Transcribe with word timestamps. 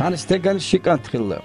Sanistegen 0.00 0.58
şikant 0.58 1.10
kıllı. 1.10 1.42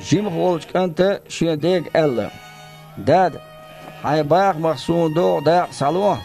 Jim 0.00 0.26
Holçkante 0.26 1.22
şiyedeg 1.28 1.86
elle. 1.94 2.30
Dad, 3.06 3.32
hay 4.02 4.30
bak 4.30 4.58
mahsun 4.60 5.14
do 5.14 5.44
da 5.44 5.68
salon. 5.70 6.18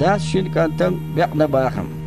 Dad 0.00 0.18
şirkantem 0.18 1.16
bekne 1.16 1.52
bakım. 1.52 1.99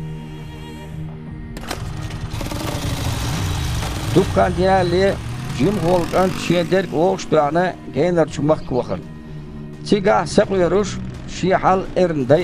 Dukkan 4.14 4.52
diğerli 4.56 5.14
Jim 5.58 5.72
Holçkan 5.78 6.30
şiyedeg 6.46 6.94
oğuştuğuna 6.94 7.74
gener 7.94 8.28
çumak 8.28 8.72
vakın. 8.72 9.00
Tiga 9.88 10.26
saklıyoruş 10.26 10.98
şihal 11.28 11.80
erinday 11.96 12.42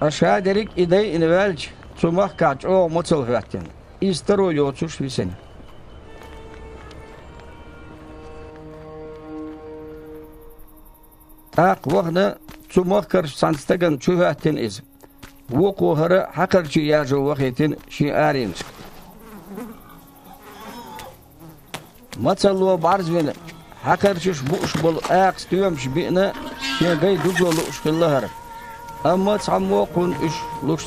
Ашадерик 0.00 0.70
идей 0.76 1.14
инвельч, 1.14 1.70
цумах 2.00 2.34
кач, 2.34 2.64
о, 2.64 2.88
моцел 2.88 3.22
хвяттин. 3.24 3.68
И 4.00 4.14
старую 4.14 4.52
лёцу 4.52 4.88
швисень. 4.88 5.34
Ақ 11.54 11.84
вағны 11.84 12.38
цумах 12.72 13.08
кар 13.08 13.28
санстаган 13.28 13.98
чувяттин 13.98 14.56
из. 14.56 14.80
Воку 15.48 15.94
хара 15.94 16.30
хакар 16.34 16.66
чи 16.66 16.80
яжу 16.80 17.22
вахитин 17.22 17.76
ши 17.90 18.08
аринск. 18.08 18.64
Мацалуа 22.16 22.78
барзвин 22.78 23.32
хакар 23.82 24.18
чиш 24.18 24.40
буш 24.40 24.76
бол 24.76 25.02
ақ 25.10 25.38
стюем 25.38 25.76
шбина 25.76 26.32
ши 26.78 26.96
гай 26.96 27.18
дугло 27.18 27.48
лушкиллахар. 27.50 28.30
أما 29.06 29.36
تعمو 29.36 29.84
قون 29.84 30.12
اش 30.12 30.32
لوك 30.62 30.80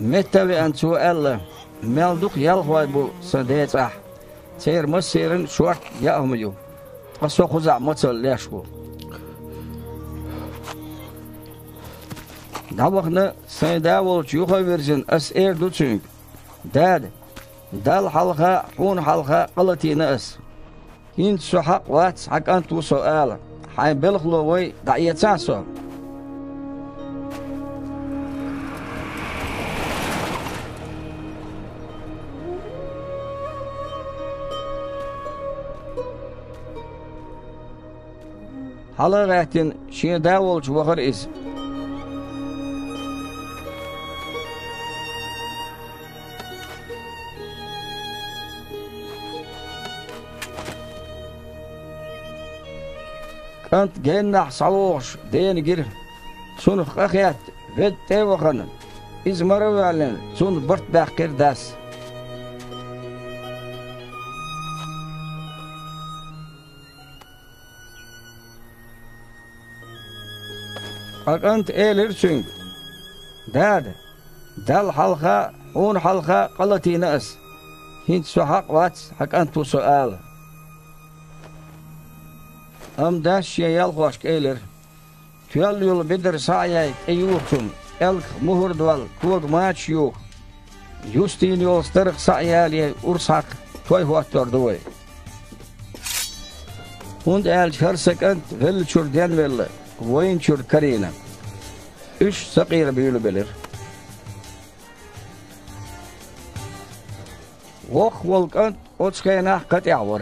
متى 0.00 0.60
أن 0.60 0.72
سؤال 0.72 1.40
مالدوك 1.82 2.36
يلغوا 2.36 2.84
بو 2.84 3.08
سنديت 3.22 3.76
أح 3.76 3.92
سير 4.58 4.86
مسيرن 4.86 5.46
شوح 5.46 5.78
يا 6.00 6.18
أميو 6.18 6.52
قصو 7.22 7.46
خزع 7.46 7.78
متل 7.78 8.14
ليش 8.14 8.48
Дабақны 12.68 13.32
сайда 13.48 14.02
бол 14.04 14.20
чуға 14.28 14.60
берсін, 14.60 15.04
әс 15.08 15.30
әр 15.32 15.56
Дад, 15.56 16.02
Дәд, 16.74 17.06
дәл 17.84 18.08
халға, 18.12 18.52
хун 18.76 19.00
халға 19.00 19.48
қылатыны 19.56 20.04
әс. 20.04 20.36
Ин 21.16 21.38
сұхақ 21.38 21.88
вәт 21.88 22.28
хакан 22.28 22.62
ту 22.62 22.82
сөәлі. 22.84 23.38
Хай 23.74 23.94
білғлы 23.94 24.42
ой 24.42 24.74
дайетсан 24.84 25.38
сө. 25.38 25.62
Halı 38.98 39.24
gəhtin 39.30 39.72
şiyə 39.94 40.18
dəv. 40.20 41.37
İs. 53.68 53.70
Kant 53.70 53.90
gennah 54.04 54.50
savoş 54.50 55.16
den 55.32 55.56
gir. 55.56 55.84
Sun 56.58 56.84
khakhat 56.84 57.36
vet 57.76 57.94
tewakan. 58.08 58.62
Iz 59.24 59.42
marawalen 59.42 60.16
sun 60.34 60.68
bart 60.68 60.92
bakir 60.94 61.38
das. 61.38 61.70
Akant 71.26 71.70
elir 71.70 72.12
çünkü. 72.12 72.48
Dad. 73.54 73.84
Dal 74.68 74.90
halqa 74.90 75.52
un 75.74 75.94
halqa 75.94 76.50
qalatina 76.56 77.06
as. 77.06 77.36
Hint 78.06 78.26
suhaq 78.26 78.66
wat 78.68 79.12
hakant 79.18 79.54
tu 79.54 79.64
sual. 79.64 80.27
Am 82.98 83.24
dash 83.24 83.58
yal 83.58 83.92
hoş 83.92 84.20
gelir. 84.20 84.58
Tüyal 85.48 85.82
yol 85.82 86.08
bedir 86.08 86.38
sayay 86.38 86.90
eyuhtum. 87.06 87.70
Elk 88.00 88.24
muhur 88.42 88.78
dval 88.78 89.00
kod 89.22 89.42
maç 89.42 89.88
yok. 89.88 90.14
Justin 91.12 91.60
yol 91.60 91.82
starık 91.82 92.20
sayali 92.20 92.94
ursak 93.04 93.44
toy 93.88 94.02
huattor 94.02 94.52
doy. 94.52 94.78
Hund 97.24 97.44
el 97.44 97.72
her 97.72 97.96
sekant 97.96 98.42
vel 98.52 98.84
çurden 98.84 99.38
vel. 99.38 99.66
Voyin 100.00 100.38
çur 100.38 100.64
karina. 100.64 101.08
Üç 102.20 102.36
sakir 102.36 102.96
büyülü 102.96 103.24
bilir. 103.24 103.46
Vok 107.90 108.14
volkant 108.24 108.76
otskayna 108.98 109.62
kat 109.68 109.86
yavur. 109.86 110.20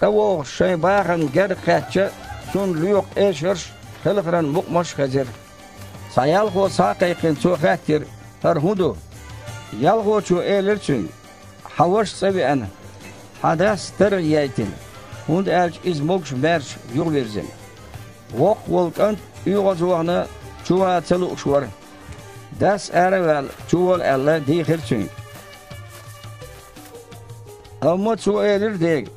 Sawo 0.00 0.44
şey 0.44 0.82
bağın 0.82 1.32
ger 1.32 1.64
kaçça 1.66 2.10
sun 2.52 2.74
luyuk 2.74 3.04
eşer 3.16 3.72
helfran 4.04 4.44
mukmaş 4.44 4.98
hazır. 4.98 5.28
Sayal 6.10 6.50
ho 6.50 6.68
saqayqin 6.68 7.34
su 7.34 7.58
khatir 7.62 8.02
her 8.42 8.56
hudu. 8.56 8.96
Yal 9.80 10.04
ho 10.04 10.20
chu 10.22 10.42
elerçin. 10.42 11.10
Havaş 11.64 12.08
sabi 12.08 12.46
ana. 12.46 12.66
Hadas 13.42 13.90
ter 13.98 14.18
yaytin. 14.18 14.68
Hund 15.26 15.46
elç 15.46 15.74
iz 15.84 16.00
mokş 16.00 16.32
merş 16.32 16.76
yol 16.94 17.12
verzin. 17.12 17.50
Vok 18.32 18.58
volkant 18.68 19.18
uyğazuğana 19.46 20.26
çuva 20.64 21.00
çalı 21.00 21.26
uçvar. 21.26 21.64
Das 22.60 22.90
eravel 22.94 23.44
çuval 23.68 24.00
elle 24.00 24.46
dihirçin. 24.46 25.10
Amma 27.82 28.16
çu 28.16 28.44
elir 28.44 28.80
değil. 28.80 29.10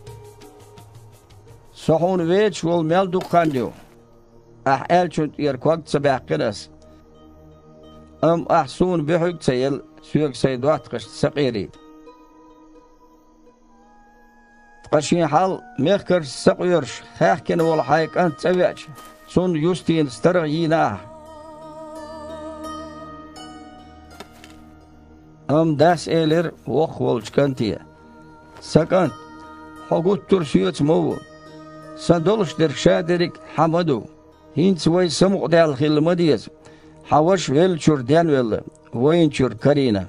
سخون 1.85 2.21
ویچ 2.21 2.63
ول 2.65 2.85
مل 2.85 3.07
دو 3.13 3.19
خندیو 3.19 3.69
احل 4.65 5.07
چود 5.07 5.33
ایر 5.37 5.55
کوک 5.63 5.79
چه 5.85 5.99
بیه 5.99 6.17
قرس 6.17 6.59
ام 8.23 8.45
احسون 8.49 9.05
بیحوک 9.05 9.39
چه 9.39 9.55
یل 9.55 9.79
سویک 10.01 10.31
چه 10.31 10.57
دوات 10.57 10.93
قشت 10.93 11.09
سقیری 11.09 11.69
قشین 14.93 15.23
حال 15.23 15.51
میخ 15.79 16.03
کر 16.03 16.21
سقیرش 16.21 17.01
خیخ 17.19 17.39
کن 17.45 17.61
ول 17.61 17.81
حیک 17.89 18.17
انت 18.17 18.37
چه 18.41 18.51
ویچ 18.51 18.87
سون 19.27 19.55
یوستین 19.55 20.07
ستره 20.07 20.49
یینا 20.49 20.97
ام 25.49 25.75
دس 25.75 26.07
ایلر 26.07 26.51
وخ 26.67 27.01
ول 27.01 27.21
چکنتیه 27.21 27.79
سکن 28.59 29.11
حقود 29.89 30.19
تر 30.29 30.43
سویچ 30.43 30.81
موو 30.81 31.30
სადოლშ 32.05 32.51
დერშადერიკ 32.59 33.33
ჰამადო 33.55 33.97
ჰინც 34.57 34.81
ვაი 34.93 35.07
სამყდალ 35.19 35.71
ხილმადიეს 35.79 36.43
ჰავაშ 37.09 37.43
ველჩურ 37.55 37.99
დანველა 38.09 38.59
ვაინჩურ 39.03 39.53
კარინა 39.63 40.03